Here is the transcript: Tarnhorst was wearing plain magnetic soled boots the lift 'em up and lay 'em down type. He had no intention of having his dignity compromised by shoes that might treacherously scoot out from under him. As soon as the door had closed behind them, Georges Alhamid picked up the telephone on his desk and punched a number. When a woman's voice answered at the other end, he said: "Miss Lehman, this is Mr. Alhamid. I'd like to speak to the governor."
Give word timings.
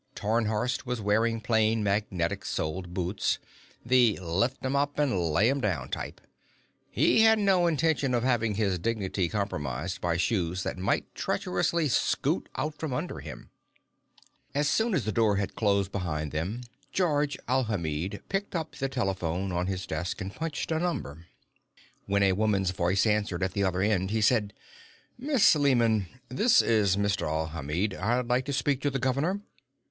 Tarnhorst 0.15 0.83
was 0.87 0.99
wearing 0.99 1.39
plain 1.41 1.83
magnetic 1.83 2.43
soled 2.43 2.91
boots 2.91 3.37
the 3.85 4.17
lift 4.19 4.65
'em 4.65 4.75
up 4.75 4.97
and 4.97 5.29
lay 5.31 5.47
'em 5.47 5.61
down 5.61 5.89
type. 5.89 6.19
He 6.89 7.21
had 7.21 7.37
no 7.37 7.67
intention 7.67 8.15
of 8.15 8.23
having 8.23 8.55
his 8.55 8.79
dignity 8.79 9.29
compromised 9.29 10.01
by 10.01 10.17
shoes 10.17 10.63
that 10.63 10.79
might 10.79 11.13
treacherously 11.13 11.87
scoot 11.87 12.49
out 12.55 12.79
from 12.79 12.93
under 12.93 13.19
him. 13.19 13.51
As 14.55 14.67
soon 14.67 14.95
as 14.95 15.05
the 15.05 15.11
door 15.11 15.35
had 15.35 15.53
closed 15.55 15.91
behind 15.91 16.31
them, 16.31 16.61
Georges 16.91 17.39
Alhamid 17.47 18.23
picked 18.27 18.55
up 18.55 18.71
the 18.73 18.89
telephone 18.89 19.51
on 19.51 19.67
his 19.67 19.85
desk 19.85 20.19
and 20.19 20.33
punched 20.33 20.71
a 20.71 20.79
number. 20.79 21.27
When 22.07 22.23
a 22.23 22.31
woman's 22.33 22.71
voice 22.71 23.05
answered 23.05 23.43
at 23.43 23.51
the 23.53 23.63
other 23.63 23.81
end, 23.83 24.09
he 24.09 24.21
said: 24.21 24.53
"Miss 25.19 25.53
Lehman, 25.55 26.07
this 26.27 26.59
is 26.59 26.97
Mr. 26.97 27.27
Alhamid. 27.29 27.93
I'd 27.93 28.25
like 28.25 28.45
to 28.45 28.51
speak 28.53 28.81
to 28.81 28.89
the 28.89 28.97
governor." 28.97 29.41